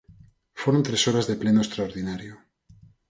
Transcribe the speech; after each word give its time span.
Foron 0.61 0.85
tres 0.87 1.01
horas 1.07 1.27
de 1.29 1.39
pleno 1.41 1.61
extraordinario. 1.63 2.33